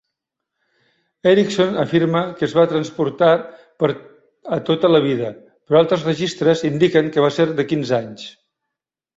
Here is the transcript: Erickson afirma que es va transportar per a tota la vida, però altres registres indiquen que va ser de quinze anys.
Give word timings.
Erickson 1.31 1.75
afirma 1.83 2.23
que 2.39 2.45
es 2.47 2.55
va 2.61 2.65
transportar 2.71 3.29
per 3.83 3.91
a 4.59 4.61
tota 4.71 4.93
la 4.97 5.03
vida, 5.05 5.31
però 5.67 5.81
altres 5.83 6.09
registres 6.11 6.67
indiquen 6.75 7.13
que 7.19 7.27
va 7.29 7.33
ser 7.39 7.51
de 7.61 7.71
quinze 7.75 7.97
anys. 8.03 8.29